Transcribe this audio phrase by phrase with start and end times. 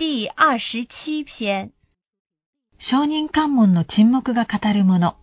[0.00, 1.72] 第二十七篇。
[2.78, 5.16] 証人喚問の沈黙が語るもの。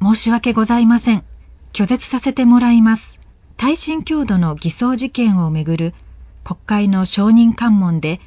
[0.00, 1.24] 申し訳ございません。
[1.72, 3.18] 拒絶させてもらいます。
[3.56, 5.94] 耐震強度の偽装事件をめぐる
[6.44, 8.20] 国会の証人喚問で、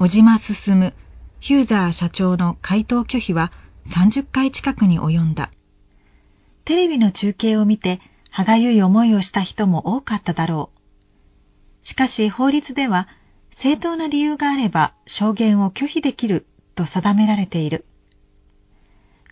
[0.00, 0.92] 小島進
[1.38, 3.52] ヒューザー社長の回答拒否は
[3.86, 5.52] 30回近くに及んだ。
[6.64, 8.00] テレビの中継を見て、
[8.30, 11.86] 歯がゆい思いをした人も多かっただろう。
[11.86, 13.06] しかし法律では、
[13.58, 17.86] 正当な理由があれば証言を拒否できると定められている。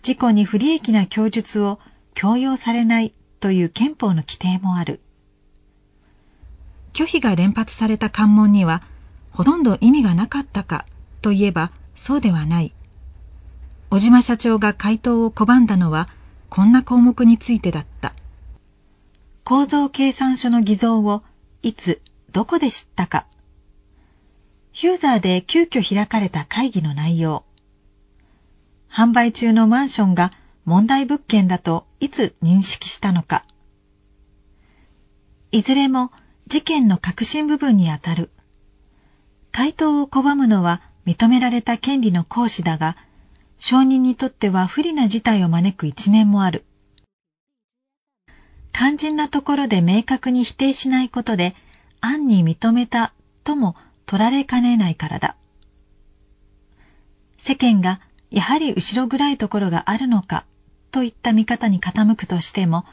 [0.01, 1.79] 事故に不利益な供述を
[2.15, 4.99] 強要されないという憲法の規定もある。
[6.93, 8.81] 拒否が連発された関門には、
[9.29, 10.87] ほとんど意味がなかったか
[11.21, 12.73] といえばそうではない。
[13.91, 16.09] 小島社長が回答を拒んだのは、
[16.49, 18.15] こんな項目についてだった。
[19.43, 21.21] 構造計算書の偽造を
[21.61, 23.27] いつ、どこで知ったか。
[24.77, 27.45] ヒューザーで急遽開かれた会議の内容。
[28.91, 30.33] 販売中のマンションが
[30.65, 33.45] 問題物件だといつ認識したのか。
[35.53, 36.11] いずれも
[36.47, 38.31] 事件の核心部分にあたる。
[39.53, 42.97] 回答を拒むのは認められた権利の行使だが、
[43.57, 46.65] 証人にとっては不利な事態を招く一面もある。
[48.73, 51.55] 肝心なところで明確に否定しないことで、
[52.01, 53.13] 案に認めた
[53.45, 55.35] とも取られかねないからだ。
[57.37, 60.45] 世間がやはり後ろ暗いところがあるのか
[60.91, 62.85] といった見方に傾くとしても、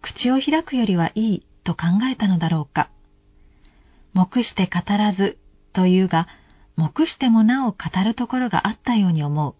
[0.00, 2.88] 口を開くよりはいいと考えたのだろうか。
[4.14, 5.38] 黙して語らず
[5.72, 6.28] というが、
[6.76, 9.54] 黙してもなお語るところがあったように思う。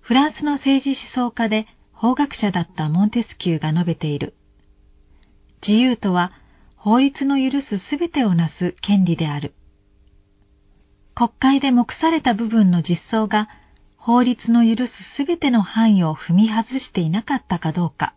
[0.00, 4.34] フランスの政治思想家で法学者だったモンテスキューが述べている。
[5.66, 6.32] 自由とは
[6.84, 9.54] 法律の許すすべてをなす権利である。
[11.14, 13.48] 国会で目された部分の実装が
[13.96, 18.14] 法律の許すすべての範囲を踏み外していなかったかどうか、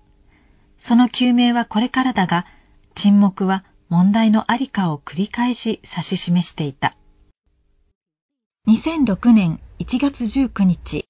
[0.79, 2.47] その究明はこれからだが、
[2.95, 6.97] 沈黙は問題のありかを繰り返し指し示していた。
[8.67, 11.04] 2006年1月19日